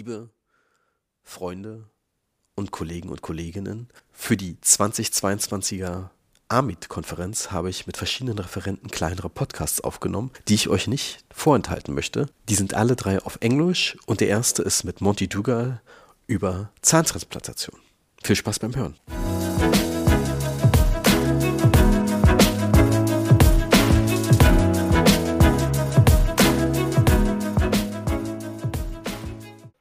[0.00, 0.30] liebe
[1.22, 1.90] Freunde
[2.54, 6.08] und Kollegen und Kolleginnen, für die 2022er
[6.48, 12.30] AMIT-Konferenz habe ich mit verschiedenen Referenten kleinere Podcasts aufgenommen, die ich euch nicht vorenthalten möchte.
[12.48, 15.82] Die sind alle drei auf Englisch und der erste ist mit Monty Dugal
[16.26, 17.78] über Zahntransplantation.
[18.24, 18.96] Viel Spaß beim Hören.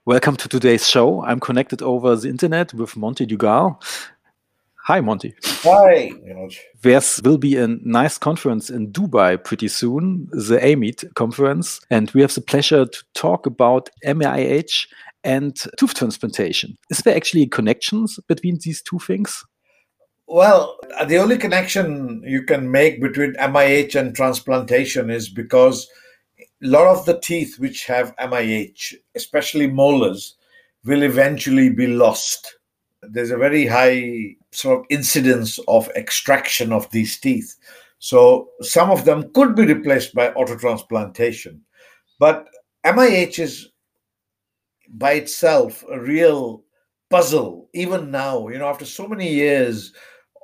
[0.09, 1.23] Welcome to today's show.
[1.23, 3.79] I'm connected over the internet with Monty Duggal.
[4.85, 5.35] Hi, Monty.
[5.43, 6.11] Hi.
[6.81, 12.21] There will be a nice conference in Dubai pretty soon, the AMIT conference, and we
[12.21, 14.87] have the pleasure to talk about MIH
[15.23, 16.75] and tooth transplantation.
[16.89, 19.45] Is there actually connections between these two things?
[20.25, 25.87] Well, the only connection you can make between MIH and transplantation is because
[26.61, 30.35] lot of the teeth which have MIH, especially molars,
[30.85, 32.55] will eventually be lost.
[33.01, 37.55] There's a very high sort of incidence of extraction of these teeth.
[37.99, 41.59] So some of them could be replaced by autotransplantation.
[42.19, 42.47] But
[42.85, 43.69] MIH is
[44.89, 46.63] by itself a real
[47.09, 49.93] puzzle, even now, you know, after so many years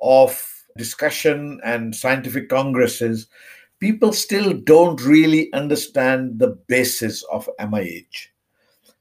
[0.02, 0.42] of
[0.76, 3.28] discussion and scientific congresses,
[3.80, 8.28] people still don't really understand the basis of MIH.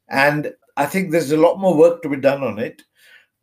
[0.10, 2.84] And I think there's a lot more work to be done on it.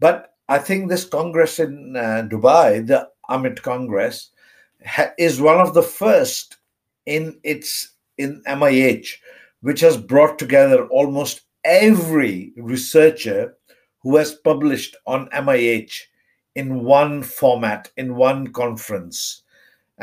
[0.00, 4.30] But I think this Congress in uh, Dubai, the Amit Congress,
[4.84, 6.56] ha- is one of the first
[7.06, 9.08] in its in MIH,
[9.62, 13.54] which has brought together almost every researcher
[14.02, 15.92] who has published on MIH
[16.54, 19.41] in one format, in one conference.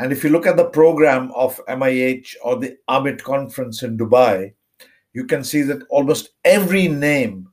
[0.00, 4.54] And if you look at the program of MIH or the Amit conference in Dubai,
[5.12, 7.50] you can see that almost every name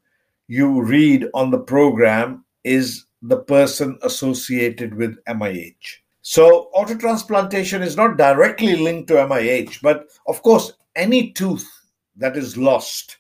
[0.48, 5.98] you read on the program is the person associated with MIH.
[6.22, 11.70] So, autotransplantation is not directly linked to MIH, but of course, any tooth
[12.16, 13.18] that is lost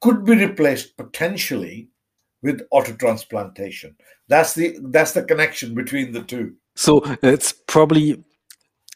[0.00, 1.88] could be replaced potentially
[2.42, 3.94] with autotransplantation.
[4.26, 6.56] That's the that's the connection between the two.
[6.74, 8.24] So it's probably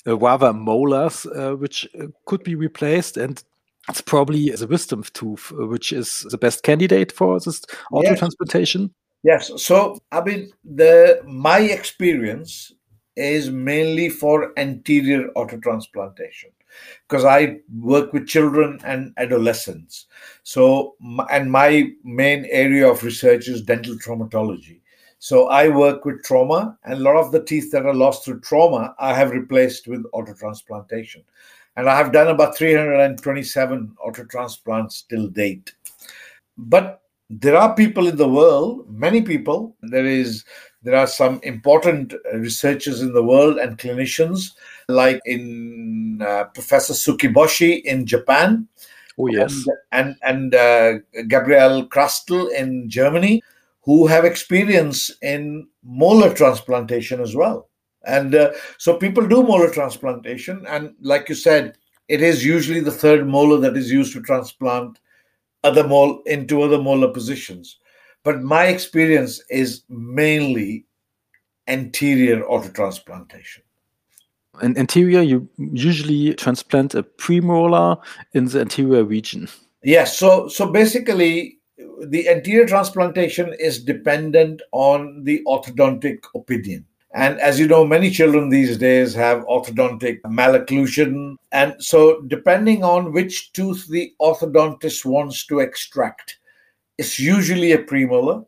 [0.07, 3.43] rather molars, uh, which uh, could be replaced, and
[3.89, 8.19] it's probably the wisdom tooth, which is the best candidate for this auto yes.
[8.19, 8.95] transplantation.
[9.23, 9.51] Yes.
[9.57, 12.73] So, I mean, the my experience
[13.17, 16.51] is mainly for anterior auto transplantation
[17.09, 20.07] because I work with children and adolescents.
[20.43, 20.97] So,
[21.31, 24.81] and my main area of research is dental traumatology.
[25.19, 28.41] So I work with trauma, and a lot of the teeth that are lost through
[28.41, 31.23] trauma, I have replaced with autotransplantation.
[31.77, 35.73] And I have done about 327 autotransplants till date.
[36.57, 39.77] But there are people in the world, many people.
[39.83, 40.45] There is
[40.83, 44.53] there are some important researchers in the world and clinicians,
[44.89, 48.69] like in uh, Professor Tsukiboshi in Japan.
[49.19, 53.43] Oh yes, and and, and uh, Gabriel Krastl in Germany
[53.85, 57.69] who have experience in molar transplantation as well.
[58.07, 60.65] And uh, so people do molar transplantation.
[60.67, 61.77] And like you said,
[62.09, 64.99] it is usually the third molar that is used to transplant
[65.63, 67.79] other mol into other molar positions.
[68.23, 70.87] But my experience is mainly
[71.69, 73.61] anterior autotransplantation.
[74.63, 78.01] In anterior, you usually transplant a premolar
[78.35, 79.49] in the anterior region.
[79.83, 80.17] Yes.
[80.17, 81.59] So so basically,
[82.03, 86.87] the anterior transplantation is dependent on the orthodontic opinion.
[87.15, 91.37] And as you know, many children these days have orthodontic malocclusion.
[91.53, 96.39] And so, depending on which tooth the orthodontist wants to extract,
[96.99, 98.45] it's usually a premolar.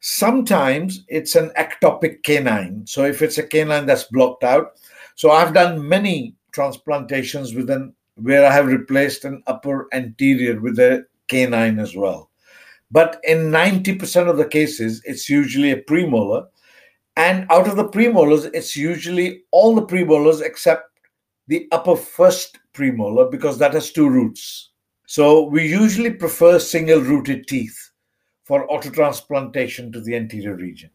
[0.00, 2.86] Sometimes it's an ectopic canine.
[2.86, 4.72] So, if it's a canine that's blocked out.
[5.14, 10.78] So, I've done many transplantations with an where I have replaced an upper anterior with
[10.78, 12.30] a canine as well.
[12.92, 16.46] But in 90% of the cases, it's usually a premolar.
[17.16, 20.84] And out of the premolars, it's usually all the premolars except
[21.48, 24.70] the upper first premolar because that has two roots.
[25.06, 27.76] So we usually prefer single rooted teeth
[28.44, 30.90] for autotransplantation to the anterior region.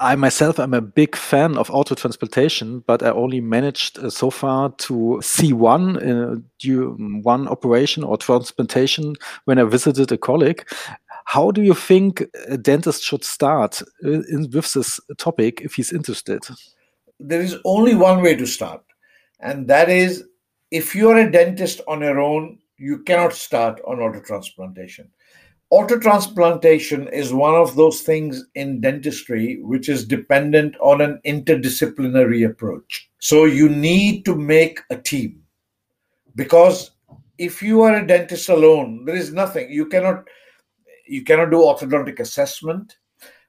[0.00, 4.30] I myself am a big fan of auto transplantation, but I only managed uh, so
[4.30, 6.36] far to see one uh,
[7.22, 9.14] one operation or transplantation
[9.44, 10.66] when I visited a colleague.
[11.26, 15.92] How do you think a dentist should start uh, in, with this topic if he's
[15.92, 16.40] interested?
[17.18, 18.82] There is only one way to start,
[19.38, 20.24] and that is
[20.70, 25.10] if you're a dentist on your own, you cannot start on auto transplantation
[25.72, 33.08] Autotransplantation is one of those things in dentistry which is dependent on an interdisciplinary approach.
[33.20, 35.42] So you need to make a team
[36.34, 36.90] because
[37.38, 39.70] if you are a dentist alone, there is nothing.
[39.70, 40.26] You cannot
[41.06, 42.98] you cannot do orthodontic assessment.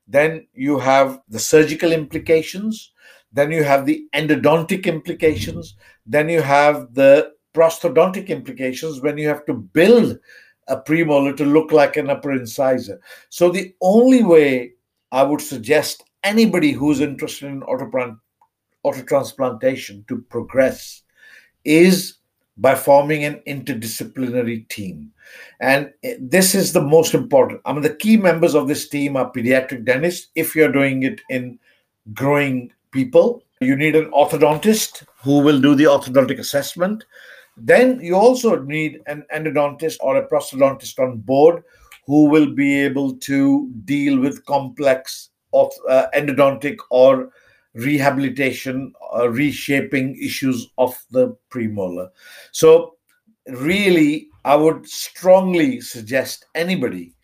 [0.07, 2.91] Then you have the surgical implications.
[3.33, 5.75] Then you have the endodontic implications.
[6.05, 10.19] Then you have the prosthodontic implications when you have to build
[10.67, 12.99] a premolar to look like an upper incisor.
[13.29, 14.73] So the only way
[15.11, 21.01] I would suggest anybody who's interested in autotransplantation to progress
[21.65, 22.15] is
[22.57, 25.11] by forming an interdisciplinary team.
[25.59, 27.61] And this is the most important.
[27.65, 30.27] I mean, the key members of this team are pediatric dentists.
[30.35, 31.59] If you're doing it in
[32.13, 37.05] growing people, you need an orthodontist who will do the orthodontic assessment.
[37.57, 41.63] Then you also need an endodontist or a prosthodontist on board
[42.05, 47.29] who will be able to deal with complex uh, endodontic or
[47.73, 52.09] rehabilitation or reshaping issues of the premolar.
[52.51, 52.95] So,
[53.47, 57.15] really, I would strongly suggest anybody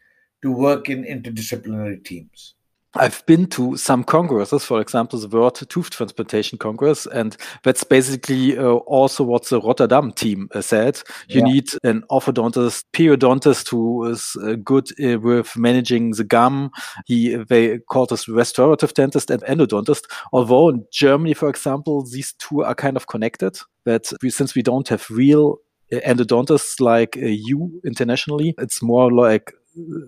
[0.42, 2.56] to work in interdisciplinary teams.
[2.96, 8.58] I've been to some congresses, for example, the World Tooth Transplantation Congress, and that's basically
[8.58, 11.02] uh, also what the Rotterdam team uh, said.
[11.28, 11.54] You yeah.
[11.54, 16.72] need an orthodontist, periodontist who is uh, good uh, with managing the gum.
[17.06, 20.06] He they call this restorative dentist and endodontist.
[20.32, 23.60] Although in Germany, for example, these two are kind of connected.
[23.86, 25.60] That we, since we don't have real
[25.92, 29.54] uh, endodontists like uh, you internationally, it's more like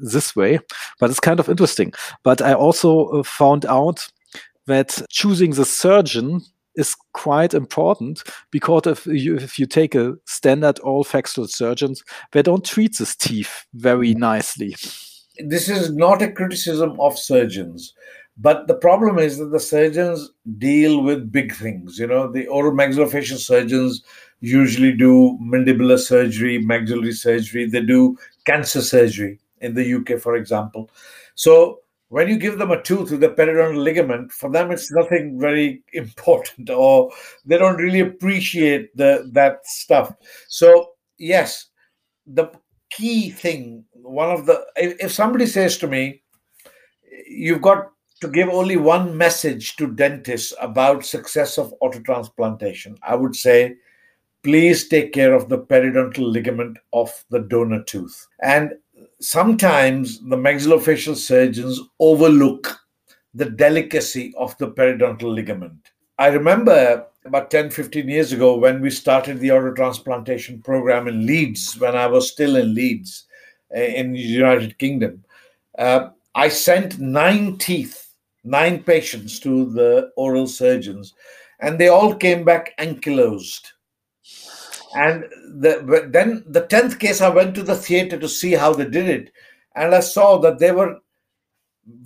[0.01, 0.59] this way,
[0.99, 1.93] but it's kind of interesting.
[2.23, 4.07] But I also uh, found out
[4.67, 6.41] that choosing the surgeon
[6.75, 12.41] is quite important because if you, if you take a standard oral factual surgeons, they
[12.41, 14.75] don't treat this teeth very nicely.
[15.39, 17.93] This is not a criticism of surgeons,
[18.37, 21.97] but the problem is that the surgeons deal with big things.
[21.97, 24.03] You know, the oral maxillofacial surgeons
[24.41, 30.89] usually do mandibular surgery, maxillary surgery, they do cancer surgery in the UK, for example.
[31.35, 31.79] So
[32.09, 35.83] when you give them a tooth with a periodontal ligament, for them it's nothing very
[35.93, 37.11] important, or
[37.45, 40.13] they don't really appreciate the that stuff.
[40.47, 41.67] So yes,
[42.25, 42.51] the
[42.89, 46.23] key thing, one of the if, somebody says to me,
[47.27, 47.91] you've got
[48.21, 53.77] to give only one message to dentists about success of autotransplantation, I would say
[54.43, 58.27] please take care of the periodontal ligament of the donor tooth.
[58.41, 58.73] And
[59.21, 62.79] sometimes the maxillofacial surgeons overlook
[63.33, 65.91] the delicacy of the periodontal ligament.
[66.17, 71.77] I remember about 10, 15 years ago when we started the autotransplantation program in Leeds,
[71.79, 73.25] when I was still in Leeds
[73.73, 75.23] eh, in the United Kingdom.
[75.77, 78.13] Uh, I sent nine teeth,
[78.43, 81.13] nine patients to the oral surgeons,
[81.59, 83.67] and they all came back ankylosed.
[84.95, 85.23] And
[85.61, 89.07] the, then the 10th case, I went to the theater to see how they did
[89.07, 89.31] it.
[89.75, 90.97] And I saw that they were,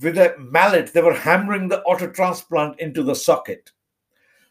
[0.01, 3.71] with a mallet, they were hammering the auto transplant into the socket.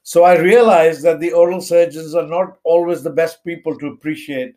[0.03, 4.57] So I realized that the oral surgeons are not always the best people to appreciate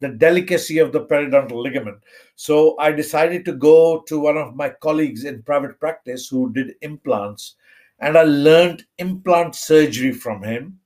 [0.00, 1.98] the delicacy of the periodontal ligament.
[2.36, 6.76] So I decided to go to one of my colleagues in private practice who did
[6.80, 7.56] implants,
[7.98, 10.79] and I learned implant surgery from him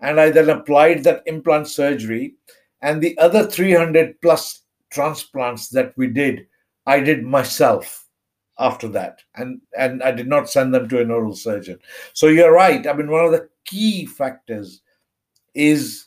[0.00, 2.34] and I then applied that implant surgery.
[2.82, 6.46] And the other 300 plus transplants that we did,
[6.86, 8.06] I did myself
[8.58, 9.20] after that.
[9.34, 11.78] And, and I did not send them to an oral surgeon.
[12.12, 12.86] So you're right.
[12.86, 14.82] I mean, one of the key factors
[15.54, 16.06] is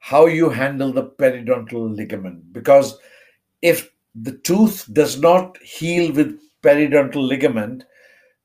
[0.00, 2.52] how you handle the periodontal ligament.
[2.52, 2.98] Because
[3.62, 7.84] if the tooth does not heal with periodontal ligament,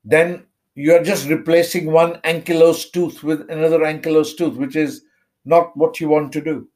[0.04, 5.02] then you are just replacing one ankylosed tooth with another ankylosed tooth, which is
[5.44, 6.68] not what you want to do.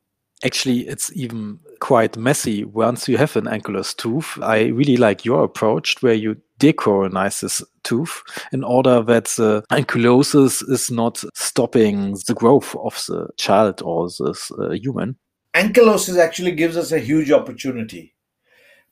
[0.44, 4.38] Actually, it's even quite messy once you have an ankylosed tooth.
[4.40, 10.68] I really like your approach where you decoronize this tooth in order that the ankylosis
[10.68, 15.16] is not stopping the growth of the child or this uh, human.
[15.56, 18.14] Ankylosis actually gives us a huge opportunity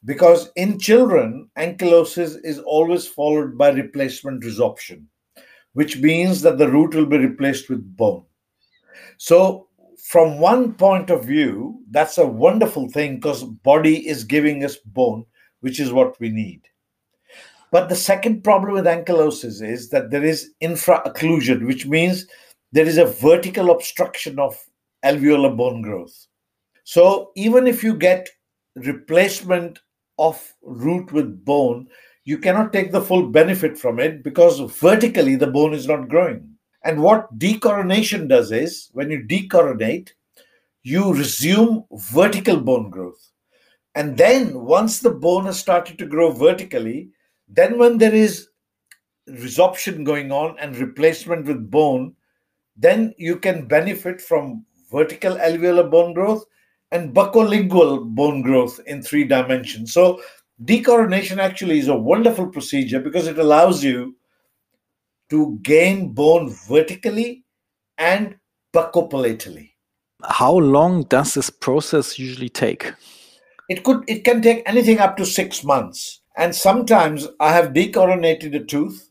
[0.04, 5.04] because in children, ankylosis is always followed by replacement resorption,
[5.72, 8.24] which means that the root will be replaced with bone.
[9.18, 9.68] So,
[10.04, 15.24] from one point of view, that's a wonderful thing because body is giving us bone,
[15.60, 16.62] which is what we need.
[17.72, 22.26] But the second problem with ankylosis is that there is infraocclusion, which means
[22.70, 24.56] there is a vertical obstruction of
[25.04, 26.26] alveolar bone growth.
[26.84, 28.28] So even if you get
[28.76, 29.80] replacement
[30.18, 31.88] of root with bone,
[32.24, 36.56] you cannot take the full benefit from it because vertically the bone is not growing.
[36.84, 40.10] And what decoronation does is when you decoronate,
[40.82, 43.30] you resume vertical bone growth.
[43.94, 47.08] And then once the bone has started to grow vertically,
[47.48, 48.48] then when there is
[49.28, 52.14] resorption going on and replacement with bone,
[52.76, 56.44] then you can benefit from vertical alveolar bone growth
[56.92, 59.92] and buccolingual bone growth in three dimensions.
[59.92, 60.22] So
[60.64, 64.16] decoronation actually is a wonderful procedure because it allows you
[65.30, 67.44] to gain bone vertically
[67.98, 68.36] and
[68.72, 69.70] buccopalatally.
[70.24, 72.92] How long does this process usually take?
[73.68, 76.20] It could it can take anything up to 6 months.
[76.36, 79.10] And sometimes I have decoronated a tooth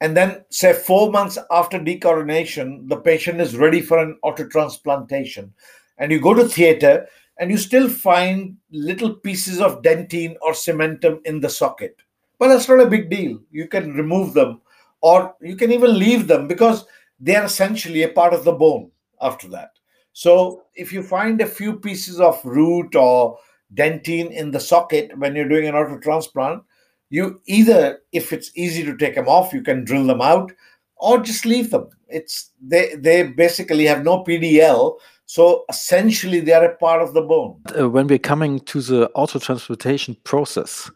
[0.00, 5.50] and then say 4 months after decoronation the patient is ready for an autotransplantation
[5.98, 7.06] and you go to theater
[7.38, 11.96] and you still find little pieces of dentine or cementum in the socket.
[12.38, 13.40] But that's not a big deal.
[13.50, 14.60] You can remove them
[15.00, 16.84] or you can even leave them because
[17.20, 19.70] they are essentially a part of the bone after that.
[20.12, 23.38] So if you find a few pieces of root or
[23.74, 26.62] dentine in the socket when you're doing an auto transplant,
[27.10, 30.52] you either, if it's easy to take them off, you can drill them out
[31.04, 31.88] or just leave them.
[32.08, 37.22] It's they they basically have no PDL, so essentially, they are a part of the
[37.22, 37.60] bone.
[37.78, 40.90] Uh, when we're coming to the auto transplantation process,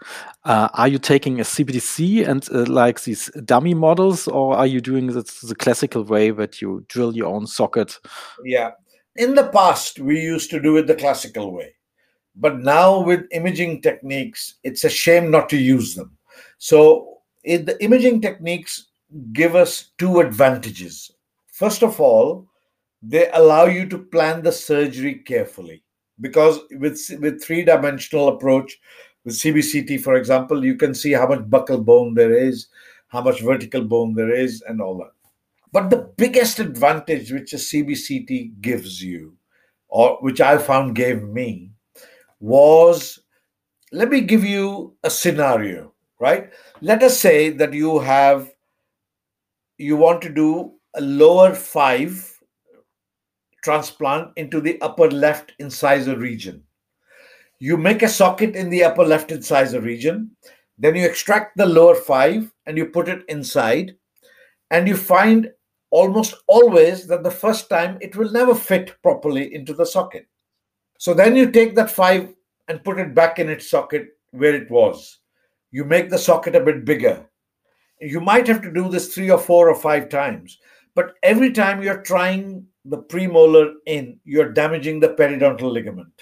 [0.45, 4.81] uh, are you taking a CBCT and uh, like these dummy models, or are you
[4.81, 7.99] doing it the classical way that you drill your own socket?
[8.45, 8.73] Yeah.
[9.17, 11.75] In the past, we used to do it the classical way.
[12.37, 16.17] But now, with imaging techniques, it's a shame not to use them.
[16.59, 18.89] So, it, the imaging techniques
[19.33, 21.11] give us two advantages.
[21.47, 22.49] First of all,
[23.03, 25.83] they allow you to plan the surgery carefully
[26.21, 28.79] because with with three dimensional approach
[29.25, 32.69] with cbct for example you can see how much buccal bone there is
[33.09, 35.13] how much vertical bone there is and all that
[35.71, 39.33] but the biggest advantage which a cbct gives you
[39.89, 41.71] or which i found gave me
[42.41, 43.21] was
[43.93, 46.51] let me give you a scenario right
[46.81, 48.53] let us say that you have
[49.79, 52.35] you want to do a lower five
[53.63, 56.63] transplant into the upper left incisor region.
[57.61, 60.31] You make a socket in the upper left incisor region,
[60.79, 63.97] then you extract the lower five and you put it inside,
[64.71, 65.51] and you find
[65.91, 70.27] almost always that the first time it will never fit properly into the socket.
[70.99, 72.35] So then you take that five
[72.69, 75.21] and put it back in its socket where it was.
[75.71, 77.27] You make the socket a bit bigger.
[78.01, 80.59] You might have to do this three or four or five times,
[80.95, 86.13] but every time you're trying the premolar in, you're damaging the periodontal ligament.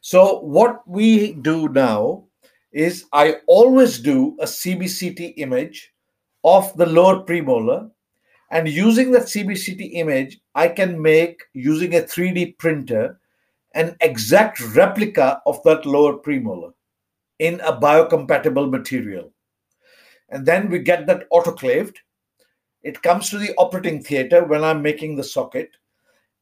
[0.00, 2.24] So, what we do now
[2.72, 5.92] is I always do a CBCT image
[6.44, 7.90] of the lower premolar.
[8.50, 13.18] And using that CBCT image, I can make, using a 3D printer,
[13.74, 16.72] an exact replica of that lower premolar
[17.38, 19.32] in a biocompatible material.
[20.32, 21.96] And then we get that autoclaved.
[22.82, 25.70] It comes to the operating theater when I'm making the socket.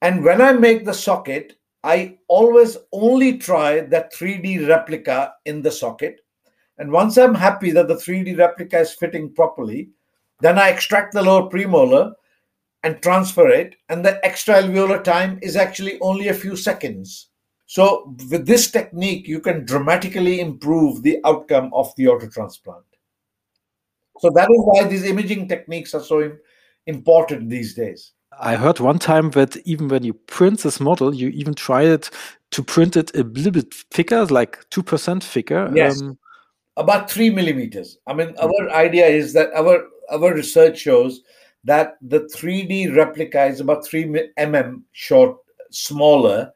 [0.00, 5.72] And when I make the socket, I always only try that 3D replica in the
[5.72, 6.20] socket.
[6.78, 9.90] And once I'm happy that the 3D replica is fitting properly,
[10.40, 12.12] then I extract the lower premolar
[12.84, 13.74] and transfer it.
[13.88, 17.28] And the extra alveolar time is actually only a few seconds.
[17.66, 22.84] So, with this technique, you can dramatically improve the outcome of the auto transplant.
[24.20, 26.32] So, that is why these imaging techniques are so
[26.86, 28.12] important these days.
[28.38, 32.10] I heard one time that even when you print this model, you even try it
[32.52, 35.70] to print it a little bit thicker, like 2% thicker.
[35.74, 36.00] Yes.
[36.00, 36.18] Um,
[36.76, 37.98] about three millimeters.
[38.06, 41.20] I mean, our idea is that our our research shows
[41.64, 45.36] that the 3D replica is about three mm short,
[45.70, 46.52] smaller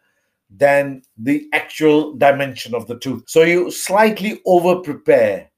[0.50, 3.24] than the actual dimension of the tooth.
[3.26, 5.50] So you slightly over prepare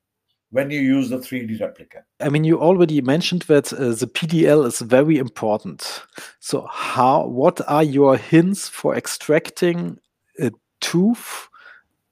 [0.51, 2.05] when you use the 3D replica.
[2.21, 6.03] I mean, you already mentioned that uh, the PDL is very important.
[6.41, 7.27] So, how?
[7.27, 9.99] What are your hints for extracting
[10.41, 10.51] a
[10.81, 11.49] tooth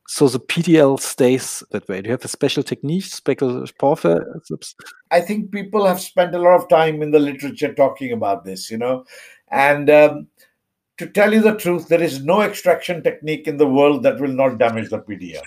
[0.08, 2.02] so the PDL stays that way?
[2.02, 4.22] Do you have a special technique, special process?
[5.10, 8.70] I think people have spent a lot of time in the literature talking about this,
[8.70, 9.04] you know,
[9.50, 9.90] and.
[9.90, 10.28] Um,
[10.96, 14.32] to tell you the truth, there is no extraction technique in the world that will
[14.32, 15.42] not damage the PDL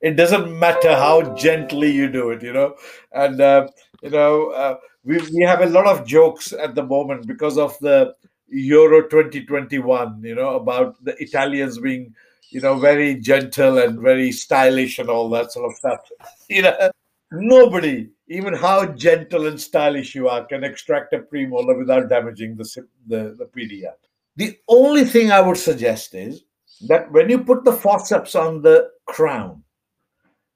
[0.00, 2.74] it doesn't matter how gently you do it you know
[3.12, 3.66] and uh,
[4.02, 7.78] you know uh, we, we have a lot of jokes at the moment because of
[7.80, 8.14] the
[8.48, 12.14] euro 2021 you know about the italians being
[12.50, 16.00] you know, very gentle and very stylish and all that sort of stuff.
[16.48, 16.90] You know,
[17.30, 22.64] nobody, even how gentle and stylish you are, can extract a premolar without damaging the,
[23.06, 23.94] the, the.
[24.36, 26.42] The only thing I would suggest is
[26.88, 29.62] that when you put the forceps on the crown,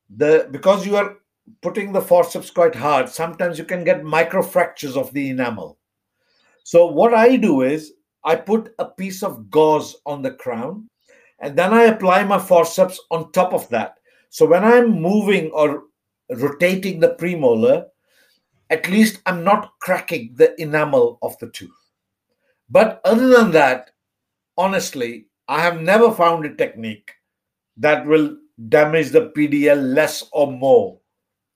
[0.09, 1.17] the because you are
[1.63, 5.79] putting the forceps quite hard, sometimes you can get microfractures of the enamel.
[6.63, 7.93] So what I do is
[8.25, 10.89] I put a piece of gauze on the crown
[11.41, 13.97] and then I apply my forceps on top of that.
[14.31, 15.85] So when I'm moving or
[16.31, 17.87] rotating the premolar,
[18.71, 21.71] at least I'm not cracking the enamel of the tooth.
[22.71, 23.91] But other than that,
[24.57, 27.13] honestly, I have never found a technique
[27.77, 30.99] that will damage the PDL less or more.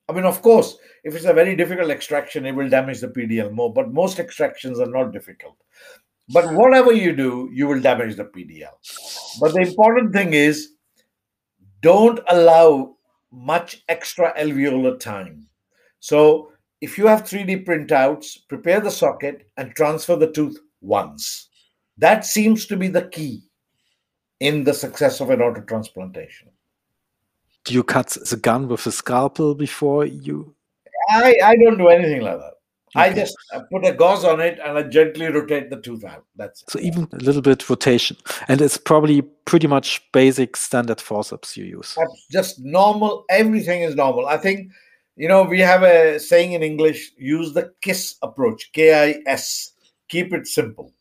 [0.09, 3.53] I mean, of course, if it's a very difficult extraction, it will damage the PDL
[3.53, 5.57] more, but most extractions are not difficult.
[6.31, 8.73] But whatever you do, you will damage the PDL.
[9.41, 10.75] But the important thing is
[11.81, 12.97] don't allow
[13.31, 15.47] much extra alveolar time.
[16.01, 21.49] So if you have 3D printouts, prepare the socket and transfer the tooth once.
[21.97, 23.43] That seems to be the key
[24.41, 26.49] in the success of an autotransplantation.
[27.65, 30.55] Do you cut the gun with a scalpel before you?
[31.11, 32.53] I, I don't do anything like that.
[32.97, 33.11] Okay.
[33.11, 36.25] I just uh, put a gauze on it and I gently rotate the tooth out.
[36.37, 36.71] That's it.
[36.71, 38.17] so even a little bit rotation,
[38.49, 41.95] and it's probably pretty much basic standard forceps you use.
[41.99, 43.27] That's just normal.
[43.29, 44.27] Everything is normal.
[44.27, 44.73] I think
[45.17, 48.71] you know we have a saying in English: use the KISS approach.
[48.73, 49.73] K I S.
[50.09, 50.95] Keep it simple.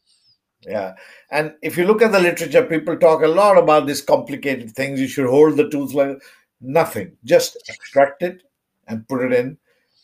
[0.64, 0.96] Yeah,
[1.32, 5.00] and if you look at the literature, people talk a lot about these complicated things.
[5.00, 6.22] You should hold the tooth like
[6.62, 7.18] nothing.
[7.24, 8.44] Just extract it
[8.88, 9.58] and put it in.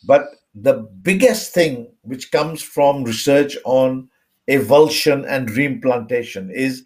[0.06, 4.10] But the biggest thing which comes from research on
[4.50, 6.86] avulsion and reimplantation is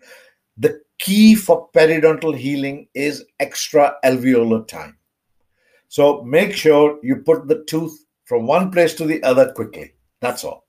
[0.58, 4.98] the key for periodontal healing is extra alveolar time.
[5.90, 9.94] So make sure you put the tooth from one place to the other quickly.
[10.22, 10.67] That's all.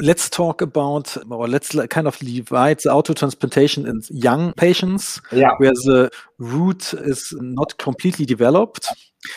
[0.00, 5.50] Let's talk about, or let's kind of divide the autotransplantation in young patients, yeah.
[5.58, 8.88] where the root is not completely developed,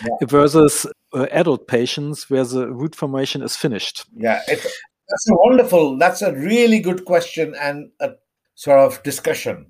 [0.02, 0.28] yeah.
[0.28, 4.06] versus uh, adult patients where the root formation is finished?
[4.16, 8.12] Yeah, that's a wonderful, that's a really good question and a
[8.56, 9.68] sort of discussion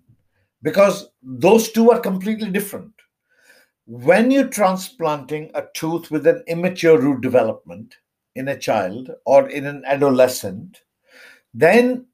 [0.61, 2.93] because those two are completely different.
[3.85, 7.97] When you're transplanting a tooth with an immature root development
[8.35, 10.82] in a child or in an adolescent,
[11.53, 12.05] then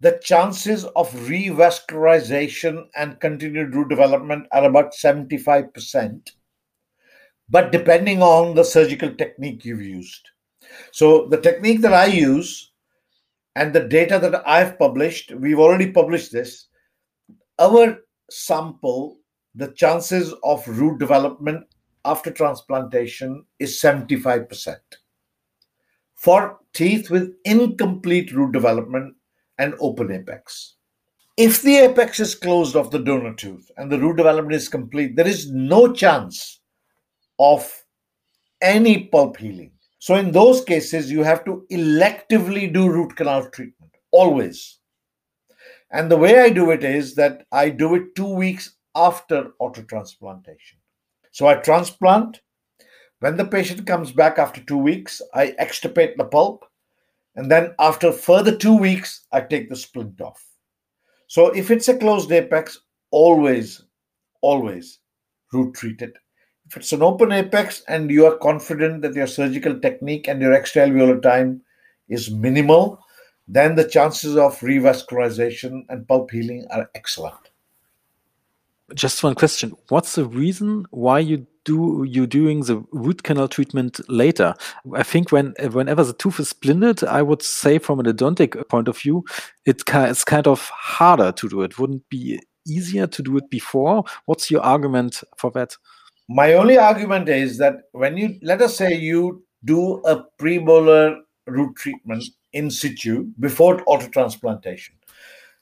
[0.00, 6.30] the chances of revascularization and continued root development are about 75%
[7.48, 10.30] but depending on the surgical technique you've used.
[10.92, 12.72] So, the technique that I use
[13.56, 16.66] and the data that I've published, we've already published this.
[17.58, 17.98] Our
[18.30, 19.18] sample,
[19.54, 21.66] the chances of root development
[22.04, 24.76] after transplantation is 75%.
[26.18, 29.14] For teeth with incomplete root development
[29.58, 30.74] and open apex.
[31.36, 35.14] If the apex is closed of the donor tooth and the root development is complete,
[35.14, 36.60] there is no chance
[37.38, 37.72] of
[38.60, 39.70] any pulp healing.
[40.00, 44.78] So, in those cases, you have to electively do root canal treatment, always.
[45.90, 50.78] And the way I do it is that I do it two weeks after autotransplantation.
[51.30, 52.40] So, I transplant.
[53.20, 56.64] When the patient comes back after two weeks, I extirpate the pulp.
[57.34, 60.44] And then, after further two weeks, I take the splint off.
[61.26, 63.82] So, if it's a closed apex, always,
[64.40, 64.98] always
[65.52, 66.18] root treat it
[66.68, 70.52] if it's an open apex and you are confident that your surgical technique and your
[70.52, 71.62] extraalveolar time
[72.08, 73.02] is minimal,
[73.46, 77.38] then the chances of revascularization and pulp healing are excellent.
[78.94, 84.00] Just one question: What's the reason why you do you doing the root canal treatment
[84.08, 84.54] later?
[84.94, 88.88] I think when whenever the tooth is splinted, I would say from an endodontic point
[88.88, 89.24] of view,
[89.66, 91.78] it it's kind of harder to do it.
[91.78, 94.04] Wouldn't be easier to do it before?
[94.26, 95.76] What's your argument for that?
[96.28, 101.74] my only argument is that when you let us say you do a premolar root
[101.76, 104.90] treatment in situ before autotransplantation,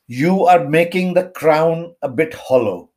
[0.08, 2.90] you are making the crown a bit hollow.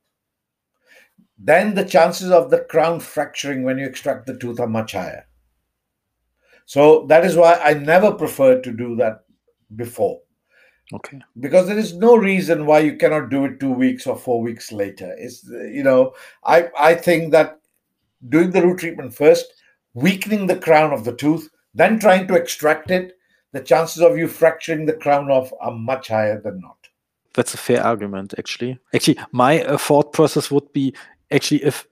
[1.42, 5.26] Then the chances of the crown fracturing when you extract the tooth are much higher.
[6.66, 9.24] So that is why I never prefer to do that
[9.74, 10.20] before.
[10.92, 11.20] Okay.
[11.38, 14.70] Because there is no reason why you cannot do it two weeks or four weeks
[14.70, 15.14] later.
[15.18, 16.12] Is you know,
[16.44, 17.60] I I think that
[18.28, 19.46] doing the root treatment first,
[19.94, 23.16] weakening the crown of the tooth, then trying to extract it,
[23.52, 26.76] the chances of you fracturing the crown off are much higher than not.
[27.34, 28.78] that's a fair argument, actually.
[28.92, 30.94] Actually, my uh, thought process would be
[31.30, 31.86] actually if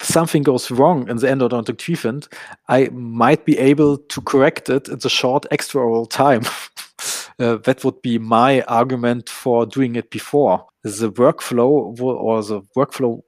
[0.00, 2.28] something goes wrong in the endodontic treatment,
[2.68, 6.42] I might be able to correct it in the short extra oral time.
[7.38, 10.66] uh, that would be my argument for doing it before.
[10.82, 13.22] The workflow or the workflow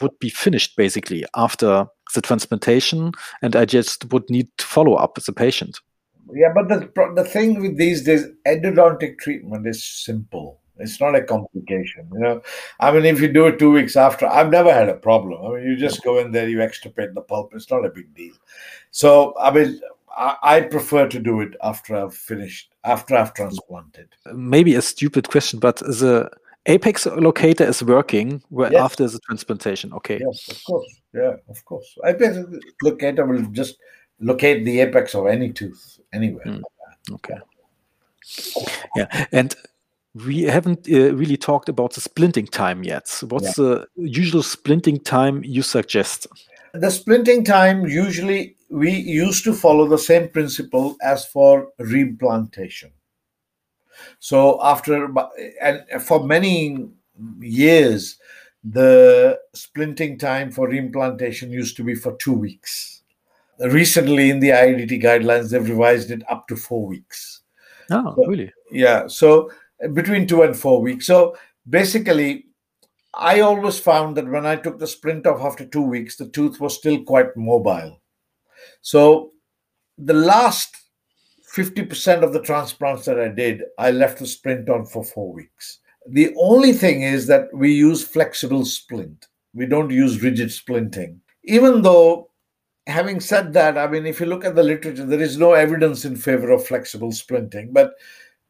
[0.00, 5.16] would be finished basically after the transplantation, and I just would need to follow up
[5.16, 5.78] with the patient.
[6.32, 10.60] Yeah, but the the thing with these days, endodontic treatment is simple.
[10.78, 12.42] It's not a complication, you know.
[12.80, 15.44] I mean, if you do it two weeks after, I've never had a problem.
[15.44, 17.52] I mean, you just go in there, you extirpate the pulp.
[17.54, 18.34] It's not a big deal.
[18.90, 19.80] So, I mean,
[20.16, 24.08] I, I prefer to do it after I've finished, after I've transplanted.
[24.32, 26.30] Maybe a stupid question, but the
[26.66, 28.74] apex locator is working yes.
[28.74, 29.92] after the transplantation.
[29.94, 30.20] Okay.
[30.24, 31.00] Yes, of course.
[31.14, 31.96] Yeah, of course.
[32.04, 32.38] Apex
[32.82, 33.78] locator will just
[34.20, 36.44] locate the apex of any tooth anywhere.
[36.44, 36.62] Mm.
[37.12, 37.38] Okay.
[38.96, 39.54] Yeah, and
[40.26, 43.08] we haven't uh, really talked about the splinting time yet.
[43.28, 43.64] What's yeah.
[43.64, 46.26] the usual splinting time you suggest?
[46.72, 52.90] The splinting time usually we used to follow the same principle as for reimplantation.
[54.18, 55.08] So after
[55.62, 56.88] and for many
[57.40, 58.18] years,
[58.62, 63.02] the splinting time for reimplantation used to be for two weeks.
[63.60, 67.40] Recently, in the IADT guidelines, they've revised it up to four weeks.
[67.90, 68.52] Oh, so, really?
[68.70, 69.08] Yeah.
[69.08, 69.50] So
[69.92, 71.06] between two and four weeks.
[71.06, 71.36] So
[71.68, 72.46] basically,
[73.14, 76.60] I always found that when I took the splint off after two weeks, the tooth
[76.60, 78.00] was still quite mobile.
[78.82, 79.32] So
[79.96, 80.76] the last
[81.54, 85.80] 50% of the transplants that I did, I left the splint on for four weeks.
[86.10, 89.26] The only thing is that we use flexible splint.
[89.54, 91.18] We don't use rigid splinting.
[91.44, 92.30] Even though,
[92.86, 96.04] having said that, I mean, if you look at the literature, there is no evidence
[96.04, 97.72] in favor of flexible splinting.
[97.72, 97.94] But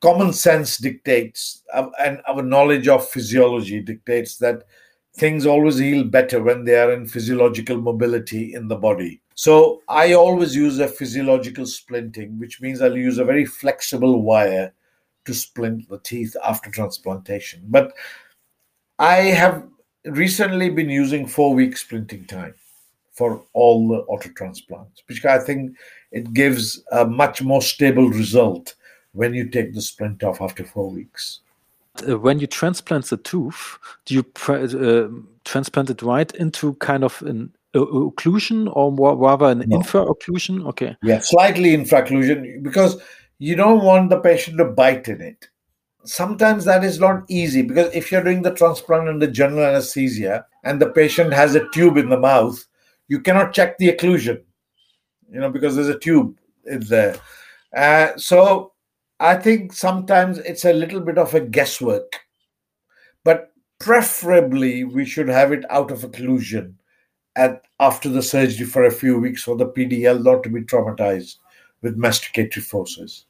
[0.01, 4.65] common sense dictates uh, and our knowledge of physiology dictates that
[5.17, 9.21] things always heal better when they are in physiological mobility in the body.
[9.35, 14.73] So I always use a physiological splinting, which means I'll use a very flexible wire
[15.25, 17.63] to splint the teeth after transplantation.
[17.69, 17.93] But
[18.99, 19.65] I have
[20.05, 22.55] recently been using four week splinting time
[23.13, 25.77] for all the auto transplants, because I think
[26.13, 28.75] it gives a much more stable result
[29.19, 31.41] when you take the splint off after four weeks.
[32.09, 35.09] Uh, when you transplant the tooth, do you uh,
[35.45, 39.77] transplant it right into kind of an occlusion or rather an no.
[39.77, 40.65] infra-occlusion?
[40.69, 40.97] Okay.
[41.03, 43.03] Yeah, slightly infra-occlusion because
[43.41, 45.49] you don't want the patient to bite in it.
[46.05, 50.81] Sometimes that is not easy because if you're doing the transplant under general anesthesia and
[50.81, 52.65] the patient has a tube in the mouth,
[53.09, 54.41] you cannot check the occlusion,
[55.29, 57.17] you know, because there's a tube in there.
[57.77, 58.73] Uh, so
[59.21, 62.21] I think sometimes it's a little bit of a guesswork,
[63.25, 66.75] but preferably we should have it out of occlusion
[67.37, 71.37] at after the surgery for a few weeks for the PDL not to be traumatized
[71.83, 73.25] with masticatory forces.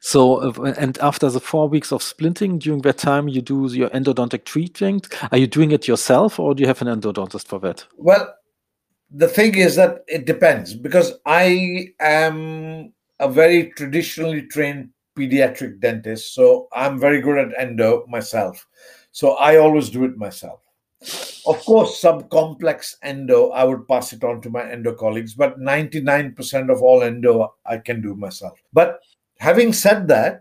[0.00, 3.88] So, uh, and after the four weeks of splinting, during that time, you do your
[3.88, 5.08] endodontic treatment.
[5.32, 7.86] Are you doing it yourself, or do you have an endodontist for that?
[7.96, 8.34] Well,
[9.10, 16.34] the thing is that it depends because I am a very traditionally trained pediatric dentist,
[16.34, 18.66] so I'm very good at endo myself.
[19.12, 20.60] So I always do it myself.
[21.46, 25.60] Of course, some complex endo, I would pass it on to my endo colleagues, but
[25.60, 28.58] 99% of all endo I can do myself.
[28.72, 29.00] But
[29.38, 30.40] having said that,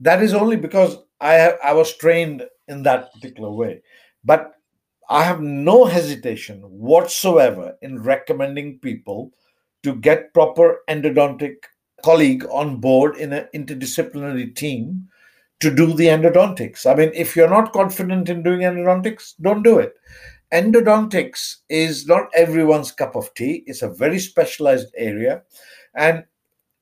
[0.00, 3.82] that is only because I I was trained in that particular way.
[4.24, 4.54] But
[5.10, 9.32] I have no hesitation whatsoever in recommending people
[9.82, 11.56] to get proper endodontic
[12.04, 15.08] colleague on board in an interdisciplinary team
[15.60, 16.84] to do the endodontics.
[16.84, 19.94] I mean, if you're not confident in doing endodontics, don't do it.
[20.52, 25.42] Endodontics is not everyone's cup of tea, it's a very specialized area.
[25.94, 26.24] And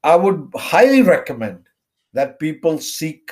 [0.02, 1.68] I would highly recommend
[2.14, 3.30] that people seek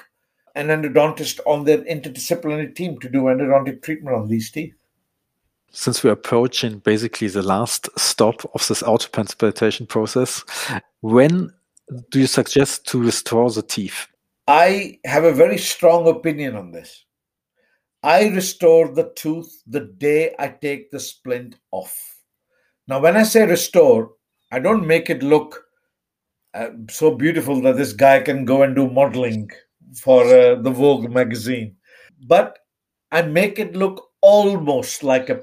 [0.55, 4.75] an endodontist on their interdisciplinary team to do endodontic treatment on these teeth.
[5.73, 10.45] Since we're approaching basically the last stop of this auto transplantation process,
[11.01, 11.53] when
[12.11, 14.07] do you suggest to restore the teeth?
[14.47, 17.05] I have a very strong opinion on this.
[18.03, 22.17] I restore the tooth the day I take the splint off.
[22.89, 24.13] Now, when I say restore,
[24.51, 25.63] I don't make it look
[26.55, 29.51] uh, so beautiful that this guy can go and do modeling
[29.95, 31.77] for uh, the Vogue magazine,
[32.27, 32.59] but
[33.13, 35.43] I make it look almost like a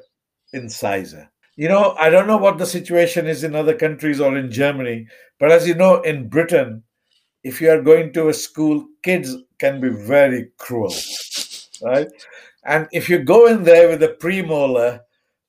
[0.54, 1.30] incisor.
[1.58, 5.08] You know, I don't know what the situation is in other countries or in Germany,
[5.40, 6.84] but as you know, in Britain,
[7.44, 10.94] if you are going to a school, kids can be very cruel,
[11.82, 12.08] right?
[12.64, 15.00] And if you go in there with a premolar,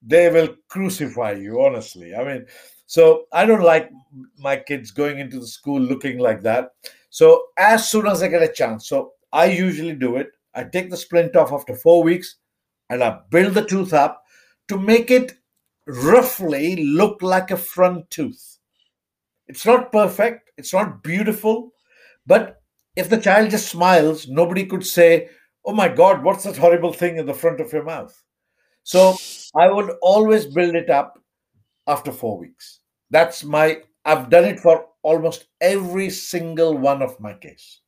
[0.01, 2.15] they will crucify you, honestly.
[2.15, 2.47] I mean,
[2.87, 3.91] so I don't like
[4.39, 6.71] my kids going into the school looking like that.
[7.11, 10.29] So as soon as I get a chance, so I usually do it.
[10.55, 12.37] I take the splint off after four weeks
[12.89, 14.25] and I build the tooth up
[14.69, 15.35] to make it
[15.89, 18.59] roughly look like a front tooth.
[19.47, 21.73] It's not perfect, it's not beautiful,
[22.27, 22.61] but
[22.95, 25.31] if the child just smiles, nobody could say,
[25.65, 28.15] Oh my God, what's that horrible thing in the front of your mouth?
[28.85, 29.17] So
[29.57, 31.19] I would always build it up
[31.87, 32.81] after four weeks.
[33.11, 37.81] That's my, I've done it for almost every single one of my case.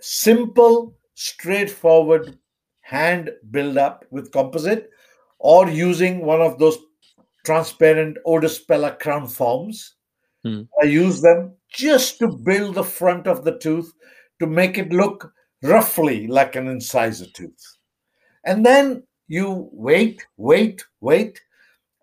[0.00, 2.38] Simple, straightforward
[2.82, 4.90] hand build up with composite
[5.38, 6.78] or using one of those
[7.48, 9.94] transparent Odus Pella crown forms.
[10.44, 10.62] Hmm.
[10.82, 13.90] I use them just to build the front of the tooth
[14.38, 15.32] to make it look
[15.62, 17.78] roughly like an incisor tooth.
[18.44, 21.40] And then you wait, wait, wait.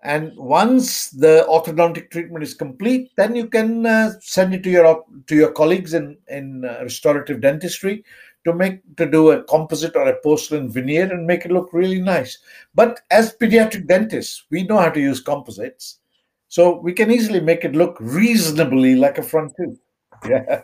[0.03, 5.05] And once the orthodontic treatment is complete, then you can uh, send it to your
[5.27, 8.03] to your colleagues in in uh, restorative dentistry
[8.45, 12.01] to make to do a composite or a porcelain veneer and make it look really
[12.01, 12.37] nice.
[12.73, 15.99] But as pediatric dentists, we know how to use composites,
[16.47, 19.79] so we can easily make it look reasonably like a front tooth.
[20.27, 20.61] Yeah.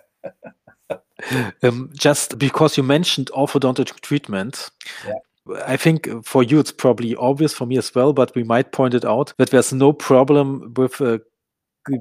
[1.63, 4.69] um, just because you mentioned orthodontic treatment,
[5.05, 5.13] yeah.
[5.65, 8.93] I think for you it's probably obvious for me as well, but we might point
[8.93, 11.19] it out that there's no problem with uh,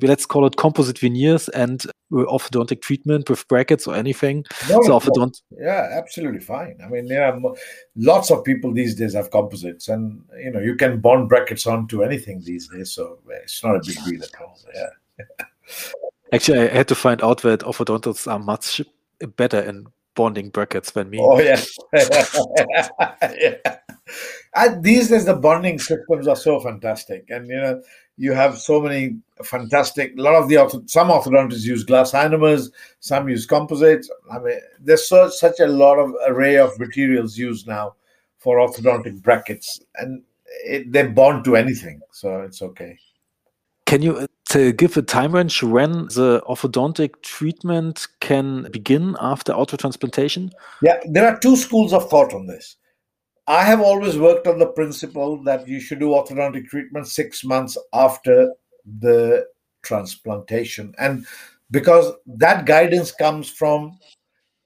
[0.02, 4.44] let's call it composite veneers and uh, orthodontic treatment with brackets or anything.
[4.68, 6.78] No, so orthodont- yeah, absolutely fine.
[6.84, 7.38] I mean, yeah,
[7.96, 12.02] lots of people these days have composites, and you know you can bond brackets onto
[12.02, 14.58] anything these days, so uh, it's not a big deal at all.
[14.74, 15.26] Yeah.
[16.32, 18.80] Actually, I had to find out that orthodontists are much
[19.36, 21.18] better in bonding brackets than me.
[21.20, 21.62] Oh yeah.
[21.92, 23.76] yeah.
[24.54, 27.82] And these days the bonding systems are so fantastic, and you know
[28.16, 30.12] you have so many fantastic.
[30.18, 34.10] A lot of the some orthodontists use glass ionomers, some use composites.
[34.30, 37.94] I mean, there's so, such a lot of array of materials used now
[38.38, 40.22] for orthodontic brackets, and
[40.64, 42.98] it, they bond to anything, so it's okay.
[43.86, 50.50] Can you uh, give a time range when the orthodontic treatment can begin after autotransplantation?
[50.82, 52.76] Yeah, there are two schools of thought on this.
[53.46, 57.76] I have always worked on the principle that you should do orthodontic treatment six months
[57.92, 59.46] after the
[59.82, 60.94] transplantation.
[60.98, 61.26] And
[61.70, 63.98] because that guidance comes from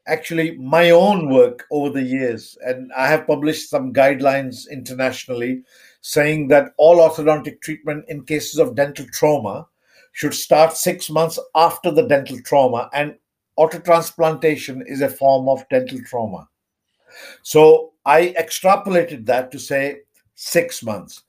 [0.07, 2.59] actually my own work over the years.
[2.63, 5.63] And I have published some guidelines internationally
[6.03, 9.67] saying that all orthodontic treatment in cases of dental trauma
[10.15, 12.89] should start six months after the dental trauma.
[12.95, 13.17] And
[13.59, 16.49] autotransplantation is a form of dental trauma.
[17.43, 19.99] So I extrapolated that to say
[20.35, 21.23] six months.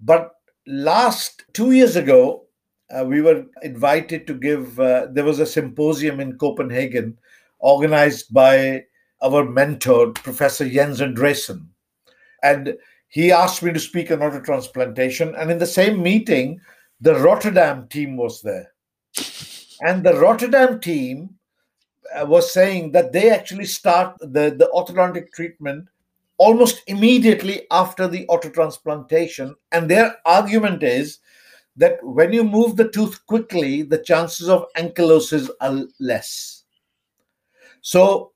[0.00, 0.32] But
[0.66, 2.44] last two years ago,
[2.90, 7.16] uh, we were invited to give, uh, there was a symposium in Copenhagen
[7.60, 8.84] organized by
[9.22, 11.66] our mentor, Professor Jens Andreasen.
[12.42, 12.76] And
[13.08, 15.40] he asked me to speak on autotransplantation.
[15.40, 16.60] And in the same meeting,
[17.00, 18.72] the Rotterdam team was there.
[19.80, 21.34] And the Rotterdam team
[22.14, 25.88] uh, was saying that they actually start the, the orthodontic treatment
[26.38, 29.54] almost immediately after the autotransplantation.
[29.72, 31.18] And their argument is
[31.76, 36.64] that when you move the tooth quickly, the chances of ankylosis are less.
[37.80, 38.32] So,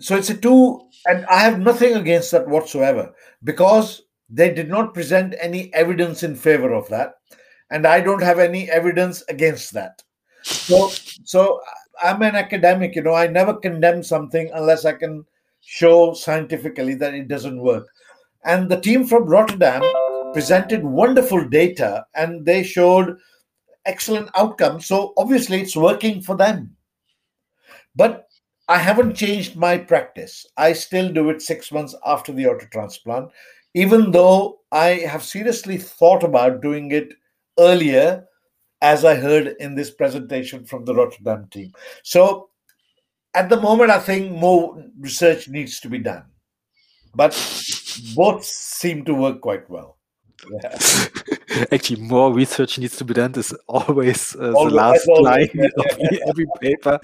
[0.00, 3.12] so it's a two, and I have nothing against that whatsoever
[3.44, 7.17] because they did not present any evidence in favor of that,
[7.70, 10.02] and I don't have any evidence against that.
[10.42, 10.88] So,
[11.24, 11.60] so
[12.02, 15.24] I'm an academic, you know, I never condemn something unless I can
[15.60, 17.86] show scientifically that it doesn't work.
[18.44, 19.82] And the team from Rotterdam
[20.32, 23.18] presented wonderful data and they showed
[23.84, 24.86] excellent outcomes.
[24.86, 26.76] So obviously it's working for them.
[27.96, 28.28] But
[28.68, 30.46] I haven't changed my practice.
[30.56, 33.30] I still do it six months after the auto transplant,
[33.74, 37.14] even though I have seriously thought about doing it
[37.58, 38.24] earlier,
[38.80, 41.72] as I heard in this presentation from the Rotterdam team.
[42.02, 42.50] So
[43.34, 46.24] at the moment, I think more research needs to be done.
[47.14, 47.32] But
[48.14, 49.98] both seem to work quite well.
[50.50, 50.78] Yeah.
[51.72, 53.32] Actually, more research needs to be done.
[53.32, 55.86] This Is always, uh, always the last always, line of
[56.28, 57.00] every paper.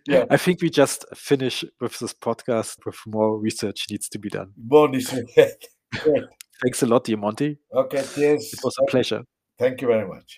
[0.06, 0.24] yeah.
[0.30, 2.84] I think we just finish with this podcast.
[2.84, 4.52] With more research needs to be done.
[4.56, 5.30] More research.
[6.62, 7.58] Thanks a lot, dear Monty.
[7.72, 8.52] Okay, cheers.
[8.52, 9.22] It was a pleasure.
[9.58, 10.36] Thank you very much.